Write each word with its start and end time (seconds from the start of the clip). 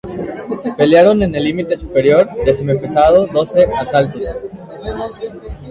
Pelearon 0.79 1.21
en 1.21 1.35
el 1.35 1.43
límite 1.43 1.77
superior 1.77 2.27
de 2.43 2.53
semipesado 2.55 3.27
doce 3.27 3.65
asaltos. 3.77 4.35